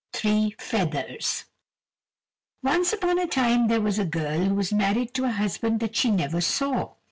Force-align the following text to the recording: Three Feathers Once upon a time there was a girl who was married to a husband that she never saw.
Three 0.13 0.55
Feathers 0.59 1.45
Once 2.63 2.91
upon 2.91 3.19
a 3.19 3.27
time 3.27 3.67
there 3.67 3.81
was 3.81 3.99
a 3.99 4.03
girl 4.05 4.39
who 4.39 4.55
was 4.55 4.73
married 4.73 5.13
to 5.13 5.25
a 5.25 5.31
husband 5.31 5.79
that 5.81 5.95
she 5.95 6.09
never 6.09 6.41
saw. 6.41 6.95